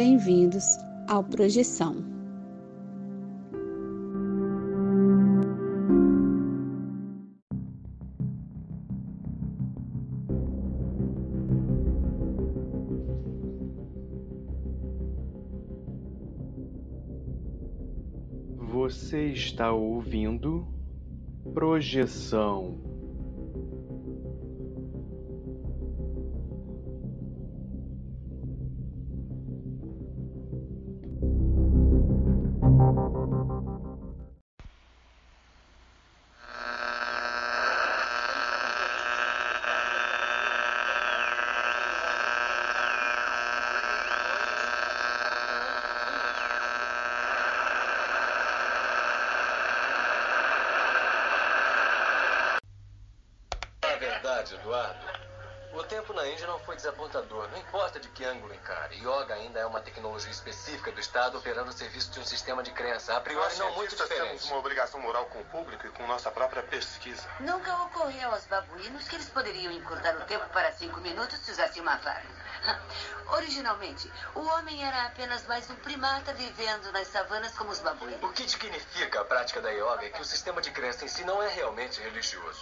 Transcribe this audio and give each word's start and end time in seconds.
bem-vindos 0.00 0.78
ao 1.06 1.22
Projeção. 1.22 1.94
Você 18.56 19.26
está 19.26 19.70
ouvindo 19.70 20.66
Projeção. 21.52 22.89
Eduardo. 54.70 55.20
O 55.72 55.82
tempo 55.82 56.12
na 56.12 56.26
Índia 56.28 56.46
não 56.46 56.60
foi 56.60 56.76
desapontador, 56.76 57.48
não 57.48 57.58
importa 57.58 57.98
de 57.98 58.08
que 58.08 58.24
ângulo 58.24 58.54
encare. 58.54 58.96
Yoga 58.96 59.34
ainda 59.34 59.58
é 59.58 59.66
uma 59.66 59.80
tecnologia 59.80 60.30
específica 60.30 60.92
do 60.92 61.00
Estado 61.00 61.38
operando 61.38 61.70
o 61.70 61.72
serviço 61.72 62.10
de 62.12 62.20
um 62.20 62.24
sistema 62.24 62.62
de 62.62 62.70
crença, 62.70 63.16
a 63.16 63.20
priori 63.20 63.44
Nós 63.46 63.58
não 63.58 63.72
muito 63.72 63.96
diferente. 63.96 64.28
temos 64.28 64.44
uma 64.46 64.58
obrigação 64.58 65.00
moral 65.00 65.26
com 65.26 65.40
o 65.40 65.44
público 65.46 65.86
e 65.86 65.90
com 65.90 66.06
nossa 66.06 66.30
própria 66.30 66.62
pesquisa. 66.62 67.28
Nunca 67.40 67.74
ocorreu 67.82 68.30
aos 68.32 68.44
babuínos 68.46 69.08
que 69.08 69.16
eles 69.16 69.28
poderiam 69.28 69.72
encurtar 69.72 70.16
o 70.16 70.24
tempo 70.24 70.48
para 70.50 70.70
cinco 70.72 71.00
minutos 71.00 71.38
se 71.38 71.50
usassem 71.50 71.82
uma 71.82 71.98
faca. 71.98 72.28
Originalmente, 73.34 74.12
o 74.36 74.40
homem 74.40 74.84
era 74.84 75.06
apenas 75.06 75.46
mais 75.46 75.68
um 75.68 75.76
primata 75.76 76.32
vivendo 76.34 76.92
nas 76.92 77.08
savanas 77.08 77.56
como 77.56 77.70
os 77.70 77.80
babuínos. 77.80 78.22
O 78.22 78.32
que 78.32 78.48
significa 78.48 79.20
a 79.20 79.24
prática 79.24 79.60
da 79.60 79.70
yoga 79.70 80.06
é 80.06 80.10
que 80.10 80.20
o 80.20 80.24
sistema 80.24 80.60
de 80.60 80.70
crença 80.70 81.04
em 81.04 81.08
si 81.08 81.24
não 81.24 81.42
é 81.42 81.48
realmente 81.48 82.00
religioso. 82.00 82.60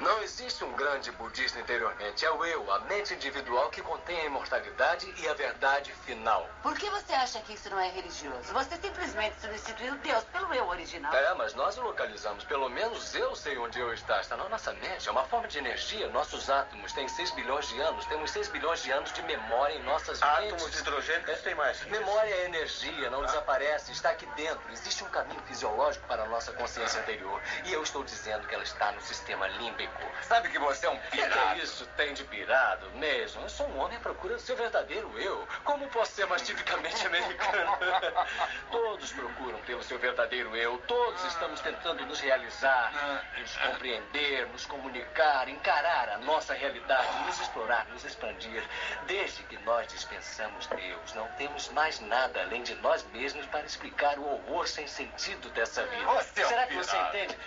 Não 0.00 0.22
existe 0.22 0.64
um 0.64 0.72
grande 0.72 1.12
budista 1.12 1.60
interiormente. 1.60 2.24
É 2.24 2.30
o 2.30 2.42
eu, 2.44 2.72
a 2.72 2.80
mente 2.80 3.12
individual 3.12 3.68
que 3.68 3.82
contém 3.82 4.18
a 4.20 4.24
imortalidade 4.24 5.12
e 5.18 5.28
a 5.28 5.34
verdade 5.34 5.92
final. 6.06 6.48
Por 6.62 6.74
que 6.74 6.88
você 6.88 7.12
acha 7.12 7.38
que 7.40 7.52
isso 7.52 7.68
não 7.68 7.78
é 7.78 7.90
religioso? 7.90 8.52
Você 8.52 8.76
simplesmente 8.76 9.38
substituiu 9.40 9.94
Deus 9.96 10.24
pelo 10.24 10.54
eu 10.54 10.66
original. 10.68 11.14
É, 11.14 11.34
mas 11.34 11.54
nós 11.54 11.76
o 11.76 11.82
localizamos. 11.82 12.44
Pelo 12.44 12.70
menos 12.70 13.14
eu 13.14 13.36
sei 13.36 13.58
onde 13.58 13.78
eu 13.78 13.92
está. 13.92 14.20
Está 14.20 14.36
na 14.38 14.48
nossa 14.48 14.72
mente. 14.72 15.06
É 15.06 15.12
uma 15.12 15.24
forma 15.24 15.46
de 15.48 15.58
energia. 15.58 16.08
Nossos 16.08 16.48
átomos 16.48 16.92
têm 16.92 17.06
6 17.06 17.32
bilhões 17.32 17.68
de 17.68 17.78
anos. 17.80 18.06
Temos 18.06 18.30
6 18.30 18.48
bilhões 18.48 18.82
de 18.82 18.90
anos 18.90 19.12
de 19.12 19.22
memória 19.22 19.74
em 19.74 19.82
nossas 19.82 20.22
Átomos 20.22 20.62
mentes. 20.62 20.80
hidrogênicos 20.80 21.40
têm 21.42 21.54
mais. 21.54 21.84
Memória 21.86 22.34
é 22.34 22.46
energia, 22.46 23.10
não 23.10 23.24
desaparece, 23.24 23.92
está 23.92 24.10
aqui 24.10 24.26
dentro. 24.34 24.62
Existe 24.72 25.04
um 25.04 25.08
caminho 25.10 25.40
fisiológico 25.42 26.06
para 26.06 26.22
a 26.22 26.26
nossa 26.26 26.52
consciência 26.52 27.00
anterior. 27.00 27.40
E 27.64 27.72
eu 27.72 27.82
estou 27.82 28.02
dizendo 28.02 28.46
que 28.48 28.54
ela 28.54 28.64
está 28.64 28.92
no 28.92 29.00
sistema 29.02 29.46
límbico. 29.90 30.24
Sabe 30.24 30.48
que 30.48 30.58
você 30.58 30.86
é 30.86 30.90
um 30.90 30.94
O 30.94 31.00
que 31.00 31.18
que 31.18 31.62
isso 31.62 31.86
tem 31.96 32.14
de 32.14 32.24
pirado 32.24 32.88
mesmo? 32.92 33.42
Eu 33.42 33.48
sou 33.48 33.66
um 33.68 33.78
homem 33.78 33.96
à 33.96 34.00
procura 34.00 34.34
do 34.34 34.40
seu 34.40 34.56
verdadeiro 34.56 35.18
eu. 35.18 35.46
Como 35.64 35.88
posso 35.88 36.12
ser 36.12 36.26
mais 36.26 36.42
tipicamente 36.42 37.06
americano? 37.06 37.78
Todos 38.70 39.12
procuram 39.12 39.58
pelo 39.62 39.82
seu 39.82 39.98
verdadeiro 39.98 40.56
eu. 40.56 40.78
Todos 40.86 41.24
estamos 41.24 41.60
tentando 41.60 42.04
nos 42.06 42.20
realizar, 42.20 42.92
nos 43.38 43.56
compreender, 43.56 44.46
nos 44.48 44.66
comunicar, 44.66 45.48
encarar 45.48 46.10
a 46.10 46.18
nossa 46.18 46.54
realidade, 46.54 47.26
nos 47.26 47.40
explorar, 47.40 47.86
nos 47.86 48.04
expandir. 48.04 48.62
Desde 49.06 49.42
que 49.44 49.58
nós 49.58 49.86
dispensamos 49.88 50.66
Deus, 50.68 51.14
não 51.14 51.26
temos 51.32 51.68
mais 51.70 51.98
nada 52.00 52.42
além 52.42 52.62
de 52.62 52.74
nós 52.76 53.04
mesmos 53.12 53.46
para 53.46 53.64
explicar 53.64 54.18
o 54.18 54.26
horror 54.34 54.66
sem 54.68 54.86
sentido 54.86 55.48
dessa 55.50 55.84
vida. 55.86 56.04
Você 56.04 56.42
é 56.42 56.46
um 56.46 56.48
Será 56.48 56.66
que 56.66 56.74
você 56.74 56.90
pirata. 56.96 57.18
entende? 57.18 57.38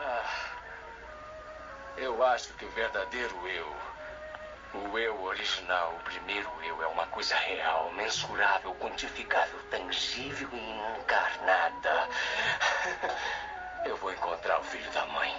Ah, 0.00 0.56
eu 1.98 2.22
acho 2.22 2.52
que 2.54 2.64
o 2.64 2.68
verdadeiro 2.70 3.34
eu, 3.48 4.80
o 4.80 4.98
eu 4.98 5.22
original, 5.22 5.94
o 5.98 6.04
primeiro 6.04 6.48
eu, 6.66 6.82
é 6.82 6.86
uma 6.88 7.06
coisa 7.06 7.34
real, 7.34 7.92
mensurável, 7.94 8.74
quantificável, 8.74 9.58
tangível 9.70 10.48
e 10.52 11.00
encarnada. 11.00 12.08
Eu 13.86 13.96
vou 13.98 14.12
encontrar 14.12 14.58
o 14.58 14.64
filho 14.64 14.90
da 14.90 15.06
mãe. 15.06 15.32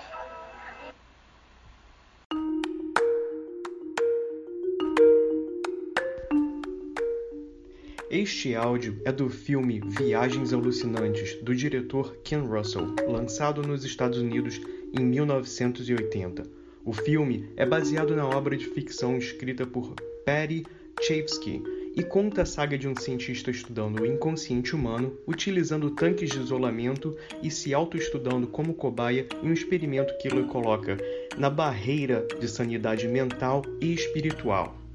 Este 8.10 8.56
áudio 8.56 9.02
é 9.04 9.12
do 9.12 9.30
filme 9.30 9.82
Viagens 9.82 10.54
Alucinantes, 10.54 11.36
do 11.44 11.54
diretor 11.54 12.16
Ken 12.24 12.40
Russell, 12.40 12.96
lançado 13.06 13.62
nos 13.62 13.84
Estados 13.84 14.18
Unidos 14.18 14.62
em 14.94 15.06
1980. 15.06 16.44
O 16.86 16.94
filme 16.94 17.50
é 17.58 17.66
baseado 17.66 18.16
na 18.16 18.26
obra 18.26 18.56
de 18.56 18.66
ficção 18.66 19.18
escrita 19.18 19.66
por 19.66 19.94
Patty 20.26 20.66
Chayefsky 21.02 21.62
e 21.96 22.04
conta 22.04 22.44
a 22.44 22.46
saga 22.46 22.78
de 22.78 22.88
um 22.88 22.96
cientista 22.96 23.52
estudando 23.52 24.02
o 24.02 24.06
inconsciente 24.06 24.76
humano, 24.76 25.18
utilizando 25.28 25.90
tanques 25.92 26.30
de 26.30 26.40
isolamento 26.40 27.18
e 27.42 27.50
se 27.50 27.74
autoestudando 27.74 28.48
como 28.48 28.74
cobaia 28.74 29.28
em 29.44 29.50
um 29.50 29.54
experimento 29.54 30.16
que 30.20 30.28
ele 30.28 30.44
coloca 30.44 30.96
na 31.38 31.50
barreira 31.50 32.28
de 32.40 32.48
sanidade 32.48 33.08
mental 33.08 33.64
e 33.82 33.94
espiritual. 33.94 34.87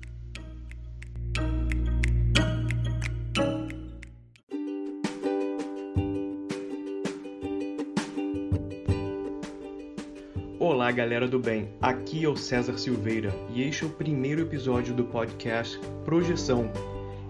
Olá, 10.92 10.98
galera 10.98 11.26
do 11.26 11.38
bem. 11.38 11.70
Aqui 11.80 12.22
é 12.22 12.28
o 12.28 12.36
César 12.36 12.76
Silveira 12.76 13.34
e 13.54 13.62
este 13.62 13.82
é 13.82 13.86
o 13.86 13.90
primeiro 13.90 14.42
episódio 14.42 14.92
do 14.92 15.04
podcast 15.04 15.80
Projeção. 16.04 16.70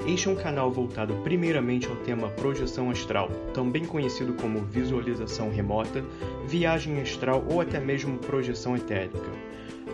Este 0.05 0.27
é 0.27 0.33
um 0.33 0.35
canal 0.35 0.69
voltado 0.69 1.15
primeiramente 1.23 1.87
ao 1.87 1.95
tema 1.95 2.29
projeção 2.31 2.91
astral, 2.91 3.29
também 3.55 3.85
conhecido 3.85 4.35
como 4.35 4.65
visualização 4.65 5.49
remota, 5.49 6.05
viagem 6.49 7.01
astral 7.01 7.45
ou 7.49 7.61
até 7.61 7.79
mesmo 7.79 8.19
projeção 8.19 8.77
etérica. 8.77 9.31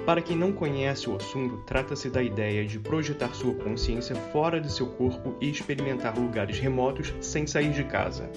Para 0.06 0.22
quem 0.22 0.34
não 0.34 0.50
conhece 0.50 1.10
o 1.10 1.16
assunto, 1.16 1.62
trata-se 1.66 2.08
da 2.08 2.22
ideia 2.22 2.64
de 2.64 2.78
projetar 2.78 3.34
sua 3.34 3.52
consciência 3.52 4.16
fora 4.16 4.58
de 4.62 4.72
seu 4.72 4.86
corpo 4.86 5.36
e 5.42 5.50
experimentar 5.50 6.18
lugares 6.18 6.58
remotos 6.58 7.12
sem 7.20 7.46
sair 7.46 7.72
de 7.72 7.84
casa. 7.84 8.30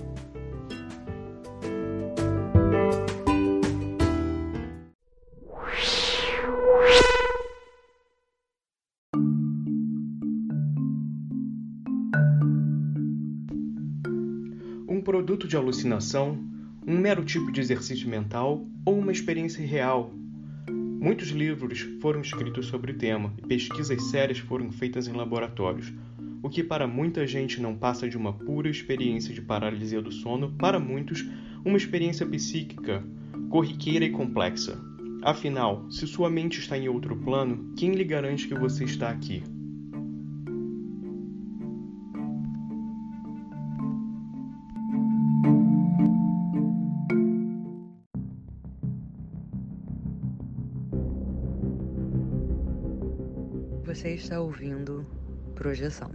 Um 15.01 15.03
produto 15.03 15.47
de 15.47 15.57
alucinação, 15.57 16.37
um 16.85 16.95
mero 16.95 17.25
tipo 17.25 17.51
de 17.51 17.59
exercício 17.59 18.07
mental 18.07 18.63
ou 18.85 18.99
uma 18.99 19.11
experiência 19.11 19.65
real. 19.65 20.13
Muitos 20.69 21.29
livros 21.29 21.79
foram 21.99 22.21
escritos 22.21 22.67
sobre 22.67 22.91
o 22.91 22.95
tema 22.95 23.33
e 23.39 23.41
pesquisas 23.41 23.99
sérias 24.11 24.37
foram 24.37 24.71
feitas 24.71 25.07
em 25.07 25.13
laboratórios, 25.13 25.91
o 26.43 26.47
que 26.51 26.63
para 26.63 26.85
muita 26.85 27.25
gente 27.25 27.59
não 27.59 27.75
passa 27.75 28.07
de 28.07 28.15
uma 28.15 28.31
pura 28.31 28.69
experiência 28.69 29.33
de 29.33 29.41
paralisia 29.41 30.03
do 30.03 30.11
sono, 30.11 30.51
para 30.51 30.79
muitos, 30.79 31.27
uma 31.65 31.77
experiência 31.77 32.23
psíquica, 32.23 33.03
corriqueira 33.49 34.05
e 34.05 34.11
complexa. 34.11 34.79
Afinal, 35.23 35.89
se 35.89 36.05
sua 36.05 36.29
mente 36.29 36.59
está 36.59 36.77
em 36.77 36.87
outro 36.87 37.15
plano, 37.15 37.73
quem 37.75 37.93
lhe 37.93 38.03
garante 38.03 38.47
que 38.47 38.53
você 38.53 38.83
está 38.83 39.09
aqui? 39.09 39.41
Você 54.01 54.15
está 54.15 54.41
ouvindo 54.41 55.05
Projeção. 55.53 56.09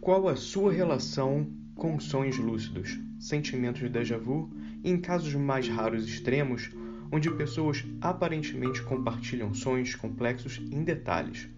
Qual 0.00 0.26
a 0.26 0.34
sua 0.34 0.72
relação 0.72 1.48
com 1.76 2.00
sonhos 2.00 2.36
lúcidos, 2.36 2.98
sentimentos 3.20 3.80
de 3.80 3.88
déjà 3.88 4.18
vu 4.18 4.50
e 4.82 4.90
em 4.90 5.00
casos 5.00 5.32
mais 5.34 5.68
raros 5.68 6.04
extremos, 6.04 6.70
onde 7.12 7.30
pessoas 7.30 7.84
aparentemente 8.00 8.82
compartilham 8.82 9.54
sonhos 9.54 9.94
complexos 9.94 10.60
em 10.72 10.82
detalhes. 10.82 11.48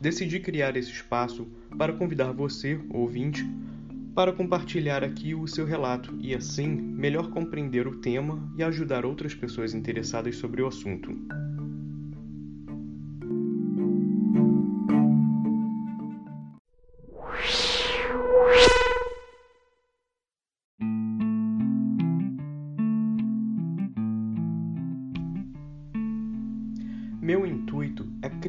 Decidi 0.00 0.38
criar 0.38 0.76
esse 0.76 0.92
espaço 0.92 1.48
para 1.76 1.94
convidar 1.94 2.30
você, 2.30 2.80
ouvinte, 2.90 3.44
para 4.18 4.32
compartilhar 4.32 5.04
aqui 5.04 5.32
o 5.32 5.46
seu 5.46 5.64
relato 5.64 6.12
e 6.18 6.34
assim 6.34 6.66
melhor 6.66 7.30
compreender 7.30 7.86
o 7.86 8.00
tema 8.00 8.52
e 8.56 8.64
ajudar 8.64 9.06
outras 9.06 9.32
pessoas 9.32 9.74
interessadas 9.74 10.34
sobre 10.34 10.60
o 10.60 10.66
assunto. 10.66 11.16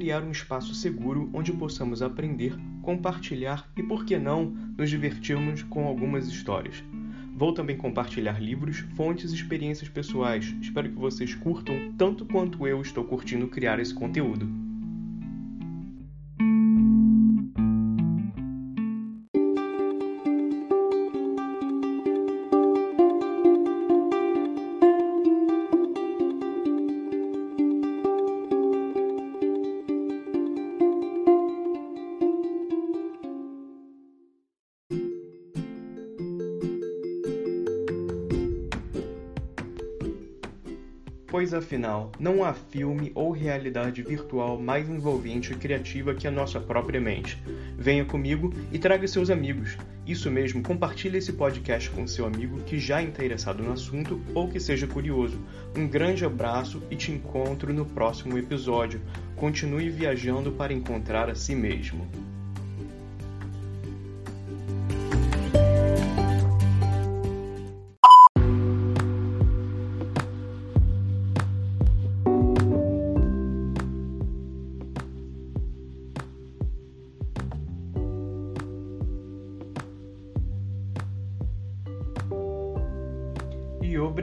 Criar 0.10 0.24
um 0.24 0.32
espaço 0.32 0.74
seguro 0.74 1.30
onde 1.32 1.54
possamos 1.54 2.02
aprender, 2.02 2.56
compartilhar 2.82 3.70
e, 3.78 3.84
por 3.84 4.04
que 4.04 4.18
não, 4.18 4.46
nos 4.76 4.90
divertirmos 4.90 5.62
com 5.62 5.86
algumas 5.86 6.28
histórias. 6.28 6.84
Vou 7.36 7.54
também 7.54 7.78
compartilhar 7.78 8.42
livros, 8.42 8.80
fontes 8.96 9.32
e 9.32 9.36
experiências 9.36 9.88
pessoais. 9.88 10.52
Espero 10.60 10.90
que 10.90 10.96
vocês 10.96 11.36
curtam 11.36 11.94
tanto 11.96 12.26
quanto 12.26 12.66
eu 12.66 12.82
estou 12.82 13.04
curtindo 13.04 13.48
criar 13.50 13.80
esse 13.80 13.94
conteúdo. 13.94 14.50
Pois 41.30 41.54
afinal, 41.54 42.12
não 42.20 42.44
há 42.44 42.54
filme 42.54 43.12
ou 43.14 43.32
realidade 43.32 44.02
virtual 44.02 44.60
mais 44.60 44.90
envolvente 44.90 45.54
e 45.54 45.56
criativa 45.56 46.16
que 46.16 46.28
a 46.28 46.32
nossa 46.32 46.60
própria 46.60 47.00
mente. 47.00 47.38
Venha 47.78 48.04
comigo 48.04 48.52
e 48.72 48.80
traga 48.80 49.08
seus 49.08 49.30
amigos. 49.30 49.78
Isso 50.08 50.32
mesmo, 50.32 50.64
compartilhe 50.64 51.20
esse 51.20 51.34
podcast 51.34 51.92
com 51.92 52.08
seu 52.08 52.26
amigo 52.26 52.60
que 52.62 52.80
já 52.80 53.00
é 53.00 53.04
interessado 53.04 53.62
no 53.62 53.72
assunto 53.72 54.20
ou 54.34 54.50
que 54.50 54.60
seja 54.60 54.88
curioso. 54.88 55.40
Um 55.78 55.88
grande 55.88 56.26
abraço 56.26 56.82
e 56.90 56.96
te 56.96 57.12
encontro 57.12 57.72
no 57.72 57.86
próximo 57.86 58.36
episódio. 58.36 59.00
Continue 59.36 59.88
viajando 59.92 60.52
para 60.54 60.74
encontrar 60.74 61.30
a 61.30 61.36
si 61.36 61.54
mesmo. 61.54 62.08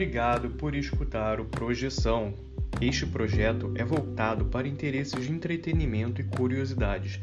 Obrigado 0.06 0.50
por 0.50 0.76
escutar 0.76 1.40
o 1.40 1.46
Projeção. 1.46 2.32
Este 2.80 3.04
projeto 3.04 3.72
é 3.74 3.84
voltado 3.84 4.44
para 4.44 4.68
interesses 4.68 5.26
de 5.26 5.32
entretenimento 5.32 6.20
e 6.20 6.24
curiosidades. 6.24 7.18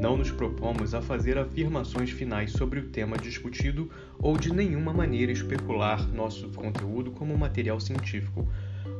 Não 0.00 0.16
nos 0.16 0.30
propomos 0.30 0.94
a 0.94 1.02
fazer 1.02 1.36
afirmações 1.36 2.08
finais 2.10 2.52
sobre 2.52 2.80
o 2.80 2.88
tema 2.88 3.18
discutido 3.18 3.90
ou 4.18 4.38
de 4.38 4.50
nenhuma 4.54 4.90
maneira 4.90 5.30
especular 5.30 6.08
nosso 6.08 6.48
conteúdo 6.48 7.10
como 7.10 7.36
material 7.36 7.78
científico. 7.78 8.48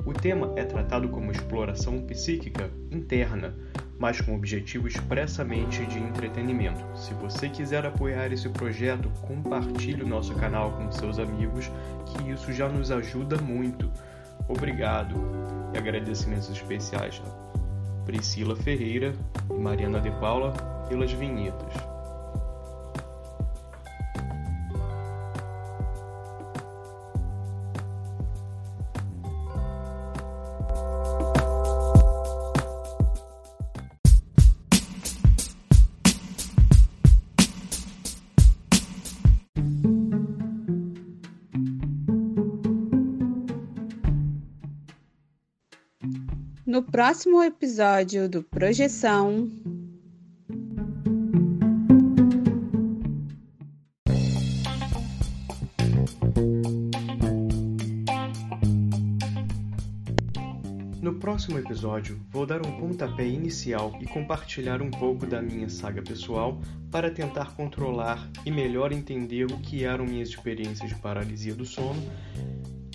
O 0.04 0.12
tema 0.12 0.52
é 0.56 0.64
tratado 0.64 1.08
como 1.08 1.32
exploração 1.32 2.02
psíquica 2.02 2.70
interna, 2.90 3.56
mas 3.98 4.20
com 4.20 4.34
objetivo 4.34 4.86
expressamente 4.86 5.84
de 5.86 5.98
entretenimento. 5.98 6.84
Se 6.96 7.12
você 7.14 7.48
quiser 7.48 7.84
apoiar 7.84 8.32
esse 8.32 8.48
projeto, 8.48 9.10
compartilhe 9.22 10.02
o 10.02 10.08
nosso 10.08 10.34
canal 10.34 10.72
com 10.72 10.90
seus 10.92 11.18
amigos, 11.18 11.70
que 12.06 12.30
isso 12.30 12.52
já 12.52 12.68
nos 12.68 12.90
ajuda 12.90 13.36
muito. 13.38 13.90
Obrigado 14.48 15.14
e 15.74 15.78
agradecimentos 15.78 16.48
especiais 16.50 17.20
a 17.26 18.04
Priscila 18.04 18.56
Ferreira 18.56 19.14
e 19.50 19.58
Mariana 19.58 20.00
de 20.00 20.10
Paula 20.12 20.52
pelas 20.88 21.12
vinhetas. 21.12 21.87
No 46.78 46.84
próximo 46.84 47.42
episódio 47.42 48.28
do 48.28 48.40
Projeção. 48.40 49.50
No 61.02 61.14
próximo 61.14 61.58
episódio, 61.58 62.20
vou 62.30 62.46
dar 62.46 62.64
um 62.64 62.78
pontapé 62.78 63.26
inicial 63.26 63.98
e 64.00 64.06
compartilhar 64.06 64.80
um 64.80 64.92
pouco 64.92 65.26
da 65.26 65.42
minha 65.42 65.68
saga 65.68 66.00
pessoal 66.00 66.60
para 66.92 67.10
tentar 67.10 67.56
controlar 67.56 68.30
e 68.46 68.52
melhor 68.52 68.92
entender 68.92 69.46
o 69.46 69.58
que 69.58 69.82
eram 69.82 70.04
minhas 70.04 70.28
experiências 70.28 70.88
de 70.88 70.94
paralisia 70.94 71.56
do 71.56 71.66
sono 71.66 72.00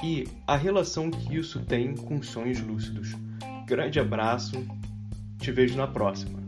e 0.02 0.26
a 0.48 0.56
relação 0.56 1.12
que 1.12 1.36
isso 1.36 1.66
tem 1.66 1.94
com 1.96 2.24
sonhos 2.24 2.62
lúcidos. 2.62 3.14
Grande 3.74 4.00
abraço, 4.00 4.64
te 5.40 5.52
vejo 5.52 5.76
na 5.76 5.88
próxima. 5.88 6.43